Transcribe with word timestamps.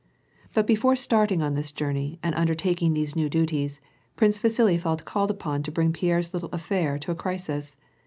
But 0.55 0.65
before 0.65 0.95
starting 0.95 1.43
on 1.43 1.53
this 1.53 1.71
journey 1.71 2.17
and 2.23 2.33
undertaking 2.33 2.95
these 2.95 3.15
new 3.15 3.29
duties. 3.29 3.79
Prince 4.15 4.39
Vasili 4.39 4.79
felt 4.79 5.05
called 5.05 5.29
ujion 5.37 5.63
to 5.63 5.71
bring 5.71 5.93
IMerre's 5.93 6.33
little 6.33 6.49
affair 6.51 6.97
to 6.97 7.11
a 7.11 7.15
crisis. 7.15 7.77